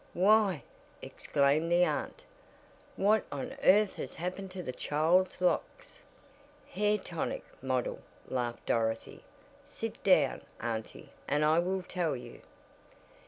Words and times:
"Why!" 0.15 0.63
exclaimed 1.03 1.71
the 1.71 1.83
aunt. 1.85 2.23
"What 2.95 3.23
on 3.31 3.55
earth 3.63 3.97
has 3.97 4.15
happened 4.15 4.49
to 4.49 4.63
the 4.63 4.71
child's 4.73 5.39
locks?" 5.39 6.01
"Hair 6.71 6.97
tonic 6.97 7.43
model," 7.61 7.99
laughed 8.27 8.65
Dorothy, 8.65 9.23
"sit 9.63 10.03
down, 10.03 10.41
auntie, 10.59 11.11
and 11.27 11.45
I 11.45 11.59
will 11.59 11.83
tell 11.83 12.15
you." 12.15 12.41